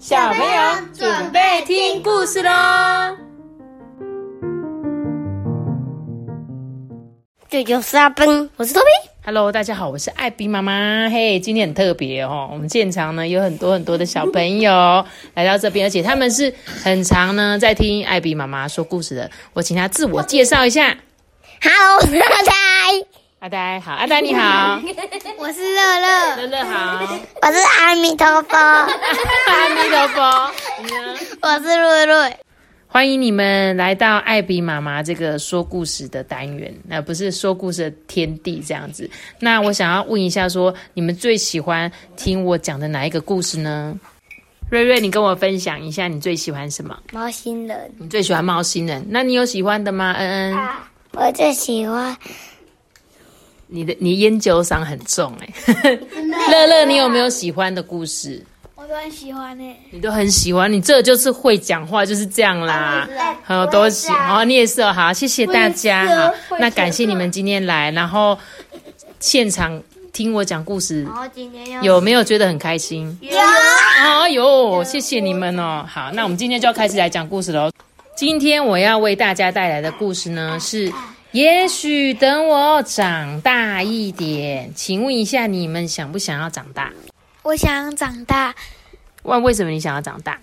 [0.00, 0.46] 小朋友
[0.94, 3.16] 准备听故事喽！
[7.48, 8.88] 这就是阿奔，我是托比。
[9.24, 11.10] Hello，大家好，我是艾比妈妈。
[11.10, 16.54] 嘿，今天很特别哦，我们现场呢有很多很多的小朋友 来到这边，而且他们是
[16.84, 19.28] 很常呢在听艾比妈妈说故事的。
[19.52, 20.96] 我请他自我介绍一下。
[21.60, 22.12] Hello，我是
[23.40, 24.80] 阿呆，好，阿呆你好，
[25.38, 27.00] 我是乐乐，乐乐好，
[27.40, 30.50] 我是阿弥陀佛， 阿弥陀佛，
[30.82, 31.16] 你呢？
[31.40, 32.36] 我是瑞瑞。
[32.88, 39.08] 欢迎你们来到艾比妈妈这个说故事的单元，那不是说故事的天地这样子。
[39.38, 43.96] 那我想要问一下说你们最喜欢听我讲的哪一个故事呢？
[44.68, 46.98] 瑞瑞，你跟我分享一下你最喜欢什么？
[47.12, 49.06] 猫星人，你最喜欢猫星人？
[49.10, 50.12] 那你有喜欢的吗？
[50.14, 50.58] 恩恩，
[51.12, 52.16] 我最喜欢
[53.70, 55.48] 你的你烟酒嗓很重哎、
[56.50, 58.42] 乐乐，你有没有喜欢的故事？
[58.74, 59.76] 我都很喜欢呢。
[59.90, 63.06] 你都很喜欢，你这就是会讲话，就是这样啦。
[63.44, 64.90] 好，多喜好，你也是哦。
[64.90, 66.06] 好，谢谢大家。
[66.06, 68.38] 哈，那感谢你们今天来，然后
[69.20, 69.82] 现场
[70.14, 73.18] 听我讲故事，然后今天要有没有觉得很开心？
[73.20, 75.84] 有哎呦，谢谢你们哦。
[75.86, 77.70] 好，那我们今天就要开始来讲故事喽。
[78.16, 80.90] 今天我要为大家带来的故事呢是。
[81.32, 86.90] 也许等我长大一点，请问一下，你们想不想要长大？
[87.42, 88.54] 我想长大，
[89.24, 90.38] 问为什么你想要长大？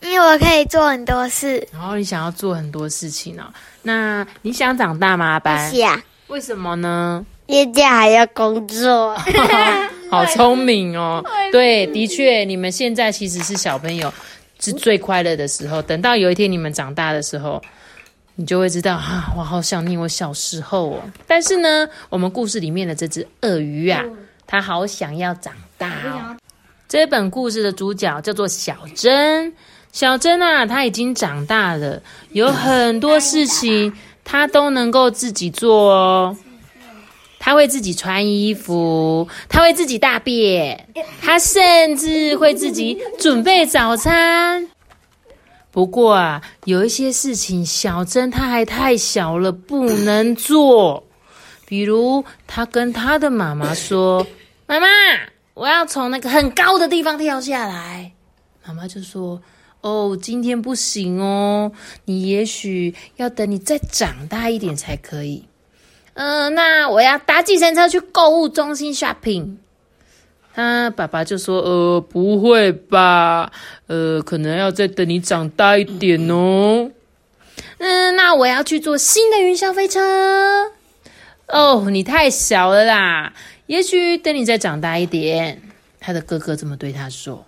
[0.00, 1.68] 因为我可以做很多事。
[1.72, 3.44] 然后你想要做很多事情哦。
[3.82, 5.32] 那你想长大吗？
[5.32, 5.70] 阿班？
[5.70, 7.24] 想，为什么呢？
[7.46, 9.14] 业界还要工作。
[10.10, 11.22] 好聪明哦！
[11.52, 14.12] 对，的确，你们现在其实是小朋友，
[14.58, 15.82] 是最快乐的时候。
[15.82, 17.60] 等到有一天你们长大的时候，
[18.36, 21.00] 你就会知道啊，我好想念我小时候哦。
[21.26, 24.02] 但是呢，我们故事里面的这只鳄鱼啊，
[24.46, 26.36] 它好想要长大哦。
[26.88, 29.52] 这本故事的主角叫做小珍，
[29.92, 33.92] 小珍啊，她已经长大了，有很多事情
[34.24, 36.36] 她都能够自己做哦。
[37.38, 40.88] 她会自己穿衣服，她会自己大便，
[41.20, 44.66] 她甚至会自己准备早餐。
[45.74, 51.02] 不过啊，有一些事情小珍她还太小了，不能做。
[51.66, 54.24] 比如，她跟她的妈妈说
[54.68, 54.86] ：“妈妈，
[55.54, 58.12] 我要从那个很高的地方跳下来。”
[58.64, 59.42] 妈妈就说
[59.82, 61.72] ：“哦，今天不行哦，
[62.04, 65.44] 你也许要等你再长大一点才可以。”
[66.14, 69.56] 嗯，那我要搭计程车去购物中心 shopping。
[70.54, 73.50] 他爸爸就说：“呃，不会吧？
[73.88, 76.90] 呃，可能要再等你长大一点哦。
[77.78, 80.70] 嗯，那我要去坐新的云霄飞车。
[81.48, 83.32] 哦，你太小了啦，
[83.66, 85.60] 也许等你再长大一点。”
[85.98, 87.44] 他的哥哥这么对他说。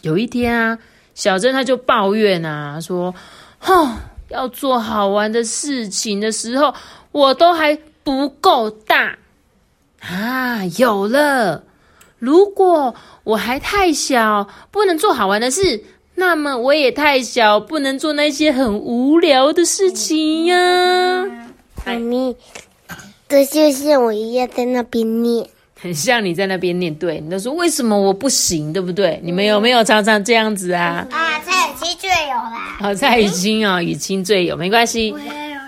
[0.00, 0.78] 有一天啊，
[1.14, 3.14] 小珍他就抱怨啊，说
[3.60, 3.96] ：“哼，
[4.30, 6.74] 要做好玩的事情的时候，
[7.12, 9.18] 我都还不够大
[10.00, 10.64] 啊！
[10.78, 11.64] 有了，
[12.20, 12.94] 如果
[13.24, 15.82] 我还太小，不能做好玩的事，
[16.14, 20.56] 那么我也太小，不能做那些很无聊的事情呀、
[21.84, 22.36] 妈咪，
[23.26, 25.48] 这就像我一样在那边念。
[25.82, 29.18] 很像你在那边念，对，你都说为什么我不行，对不对？
[29.24, 31.06] 你们有没有常常这样子啊？
[31.10, 32.76] 啊，蔡雨欣最有啦。
[32.78, 35.14] 好，蔡雨欣哦，雨欣最有，没关系。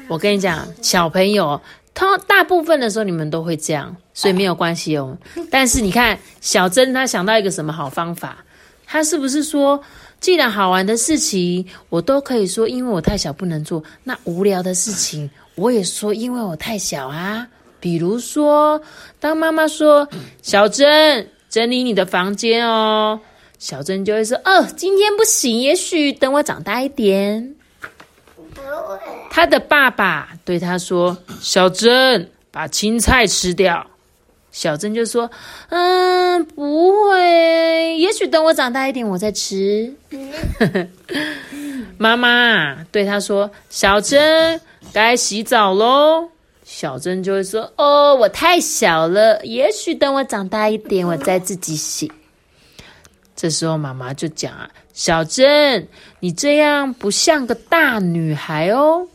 [0.09, 1.59] 我跟你讲，小朋友，
[1.95, 5.17] 他大部分的时候你们都会这样，所以没有关系哦。
[5.51, 8.45] 但是你看，小珍她想到一个什么好方法？
[8.87, 9.83] 她是不是说，
[10.21, 17.49] 既然好玩的事情我都可以说，因为我太小不能做，那无聊的事情我也说，因为我太小啊。
[17.81, 18.81] 比如说，
[19.19, 20.09] 当妈妈说
[20.41, 23.21] ：“小珍，整理你的房间哦。”
[23.59, 27.57] 小珍就会说：“哦，今天不行，也许等我长大一点。”
[29.31, 33.87] 他的爸爸对他说：“小珍，把青菜吃掉。”
[34.53, 35.31] 小珍就说
[35.71, 39.95] ：“嗯，不会，也许等我长大一点，我再吃。
[41.97, 44.61] ”妈妈对他说：“小珍，
[44.93, 46.29] 该洗澡喽。”
[46.65, 52.13] 小珍就会说：“哦，我太小了，也许等我长大一点，我再自己洗。”
[53.35, 55.89] 这时候妈妈就讲啊：“小珍，
[56.21, 59.07] 你这样不像个大女孩哦。”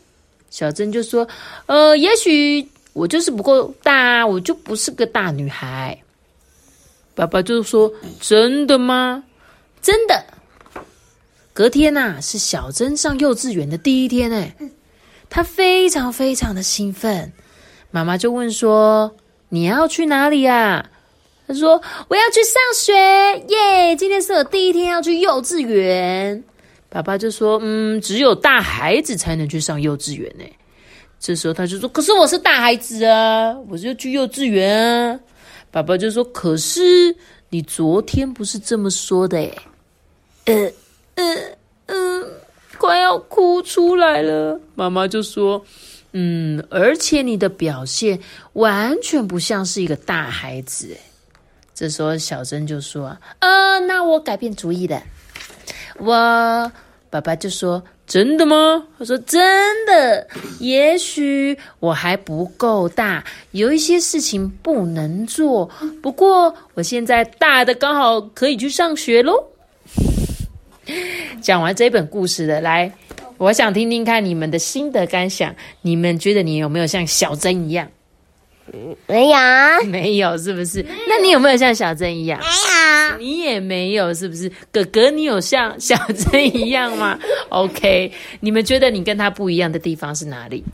[0.50, 1.28] 小珍就说
[1.66, 5.98] ：“呃，也许我就是不够大，我就不是个大女孩。”
[7.14, 9.24] 爸爸就说：“真的吗？
[9.82, 10.24] 真的。”
[11.52, 14.54] 隔天呐、是小珍上幼稚园的第一天，哎，
[15.28, 17.32] 她非常非常的兴奋。
[17.90, 19.16] 妈妈就问说
[19.50, 20.90] ：“你要去哪里呀、
[21.48, 22.92] 他说：“我要去上学，
[23.48, 23.96] 耶！
[23.96, 26.44] 今天是我第一天要去幼稚园。”
[26.90, 30.44] 爸爸就说：“嗯，只有大孩子才能去上幼稚园呢。”
[31.18, 35.18] 这时候他就说：“可是我是大孩子啊，我就去幼稚园啊。”
[35.72, 37.16] 爸爸就说：“可是
[37.48, 39.54] 你昨天不是这么说的诶
[40.44, 40.72] 呃
[41.14, 41.24] 呃
[41.86, 42.24] 呃，
[42.76, 44.60] 快要哭出来了。
[44.74, 45.64] 妈妈就说
[46.12, 48.20] ：“嗯，而且你的表现
[48.52, 51.00] 完全不像是一个大孩子。”诶
[51.78, 55.00] 这时候小珍就说：“呃，那我改变主意了。”
[55.98, 56.72] 我
[57.08, 60.26] 爸爸就说：“真的吗？”他说：“真的。
[60.58, 63.22] 也许我还不够大，
[63.52, 65.70] 有一些事情不能做。
[66.02, 69.44] 不过我现在大的刚好可以去上学喽。”
[71.40, 72.92] 讲完这本故事的，来，
[73.36, 75.54] 我想听听看你们的心得感想。
[75.82, 77.88] 你们觉得你有没有像小珍一样？
[79.06, 79.36] 没有，
[79.86, 80.84] 没有，是不是？
[81.08, 82.38] 那你有没有像小珍一样？
[82.40, 84.50] 没有，你也没有，是不是？
[84.72, 87.18] 哥哥，你有像 小珍一样吗
[87.48, 90.64] ？OK，你们觉得你跟他不一样的地方是哪里？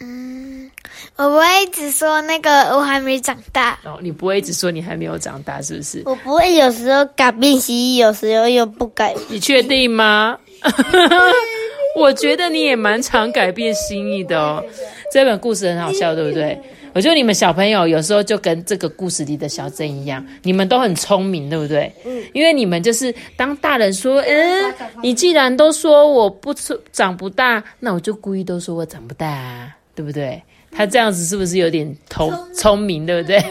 [0.00, 0.70] 嗯，
[1.16, 3.78] 我不会一直说那个我还没长大。
[3.84, 6.02] 哦，你不会一直说你还没有长大，是不是？
[6.04, 9.14] 我不会有时候改变心意，有时候又不改。
[9.28, 10.38] 你确定吗？
[11.96, 14.62] 我觉得你也蛮常改变心意的哦。
[15.10, 16.58] 这本故事很好笑，对不对？
[16.96, 21.92] 我觉得你们小朋友有时候就跟这个故事里的小珍一样，你们都很聪明，对不对？
[22.06, 22.22] 嗯。
[22.32, 26.54] 因为你们就是当大人说，嗯， 你既然都说我不
[26.92, 30.42] 长不大，那我就故意都说我长不大，啊，对不对？
[30.72, 33.42] 他这样子是不是有点头聪明，对不对？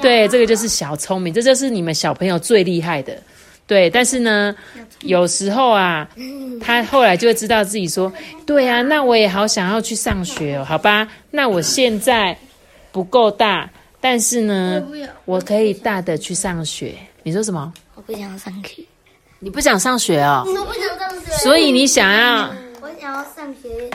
[0.00, 3.14] 对，这个就是小聪明，这就是你们小朋友最厉害的。
[3.66, 4.56] 对，但是呢，
[5.02, 6.08] 有时候啊，
[6.58, 8.10] 他后来就会知道自己说，
[8.46, 11.06] 对啊，那我也好想要去上学哦，好吧？
[11.30, 12.34] 那我现在。
[12.96, 13.68] 不够大，
[14.00, 14.82] 但是呢，
[15.26, 16.94] 我可以大的去上学。
[17.22, 17.70] 你说什么？
[17.94, 18.82] 我不想上学。
[19.38, 20.44] 你不想上学哦？
[20.46, 21.30] 我不想上学。
[21.32, 22.50] 所以你想要？
[22.80, 23.90] 我想要上学。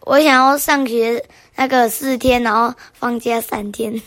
[0.00, 1.24] 我想要上学
[1.56, 3.98] 那个四天，然后放假三天。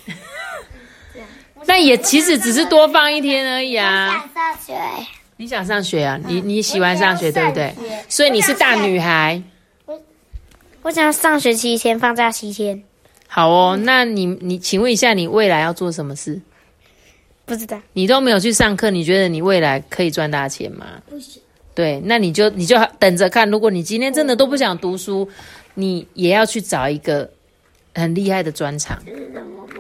[1.66, 4.07] 那也其实只是多放一天而已啊。
[4.07, 5.07] 想上学。
[5.38, 6.19] 你想上学啊？
[6.28, 7.74] 你你喜欢上学对不对？
[8.07, 9.42] 所以你是大女孩。
[9.88, 10.00] 我
[10.83, 12.83] 我想要上学七天，放假七天。
[13.28, 16.42] 好哦，那你你请问一下，你未来要做什么事？
[17.46, 17.80] 不知道。
[17.94, 20.86] 你都没有去上课，你觉得你未来可以赚大钱吗？
[21.10, 21.42] 不行。
[21.76, 23.48] 对，那你就你就等着看。
[23.52, 25.30] 如果你今天真的都不想读书，
[25.76, 27.30] 你也要去找一个
[27.94, 29.00] 很厉害的专长，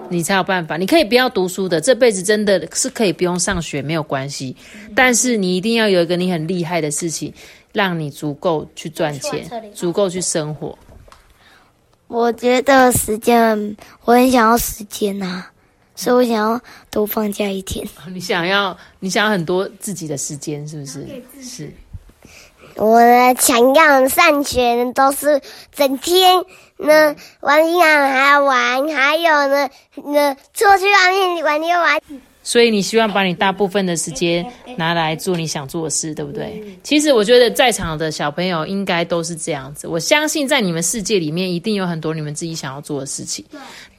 [0.09, 0.77] 你才有办法。
[0.77, 4.55] 你可以不要读书的，这辈子真的是可以不用上学，没有关系。
[4.93, 7.33] 但是你一定要有一个你很厉害的事情，
[7.73, 10.77] 让你足够去赚钱，足够去生活。
[12.07, 13.75] 我觉得时间，
[14.05, 15.43] 我很想要时间呐，
[15.95, 17.85] 所以我想要多放假一天。
[18.13, 21.05] 你想要，你想要很多自己的时间，是不是？
[21.41, 21.73] 是。
[22.75, 25.41] 我的想要上学都是
[25.75, 26.45] 整天
[26.77, 31.99] 呢玩银行还玩，还有呢呢出去外面玩又玩。
[32.47, 34.45] 所以你希望把你大部分的时间
[34.77, 36.63] 拿来做你想做的事，对不对？
[36.81, 39.85] 其实我觉得在场的小朋友应该都是这样子。
[39.85, 43.43] 我相信在你们世界里面一定有很多你们自己想要做的事情，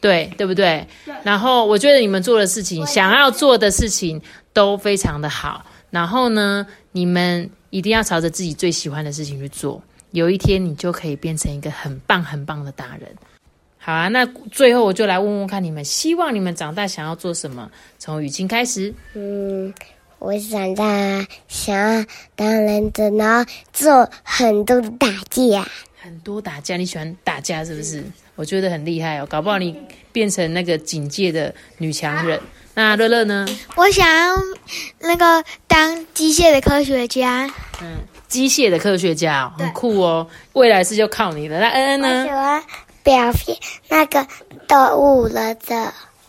[0.01, 0.87] 对对不对？
[1.23, 4.19] 然后我觉得你们做的事情、想要做的事情
[4.55, 5.67] 都非常的好。
[5.91, 9.83] 然后呢，你们一定要朝着自己最喜欢的事情去做。
[10.13, 13.15] 有一天你就可以变成一个很棒很棒的大人。
[13.79, 17.71] 好啊，那最后我就来问问看你们，希望你们长大想要做什么？
[17.99, 18.93] 从雨晴开始。
[19.15, 19.73] 嗯，
[20.19, 20.85] 我长大
[21.47, 22.05] 想要
[22.37, 25.67] 当忍者，然后做很多打架。
[26.01, 28.05] 很多打架，你喜欢打架是不是？
[28.35, 29.77] 我觉得很厉害哦，搞不好你
[30.13, 32.39] 变成那个警戒的女强人。
[32.75, 33.47] 那乐乐呢？
[33.75, 34.37] 我想要
[35.01, 37.51] 那个当机械的科学家。
[37.83, 37.97] 嗯，
[38.29, 41.59] 机械的科学家很酷哦，未来是就靠你了。
[41.59, 42.63] 那恩恩呢？
[43.09, 43.57] 表现
[43.89, 44.27] 那个
[44.67, 45.75] 动物忍者，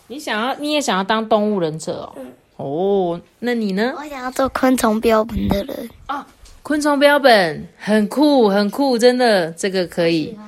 [0.08, 2.16] 你想要，你也想要当动物忍者哦。
[2.56, 3.94] 哦，那你呢？
[3.98, 6.24] 我想要做昆虫标本的人哦，
[6.64, 10.40] 昆虫标本很酷，很酷，真的，这个可以。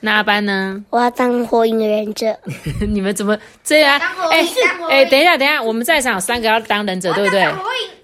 [0.00, 0.84] 那阿班呢？
[0.90, 2.36] 我要当火影忍者。
[2.88, 3.96] 你们怎么这样？
[4.32, 4.44] 哎
[4.90, 7.46] 哎，等一下，等一下，我们在场有三个要当忍者，对不对？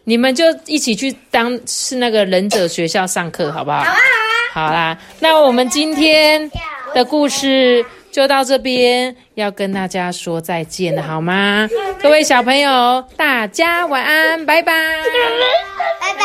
[0.05, 3.79] 你们就一起去当是那个忍者学校上课，好不好？
[3.83, 3.97] 好啊，
[4.53, 6.49] 好啦，那我们今天。
[6.94, 11.68] 的故事就到这边，要跟大家说再见了，好吗？
[12.02, 14.72] 各位小朋友，大家晚安，拜拜，
[16.00, 16.25] 拜拜，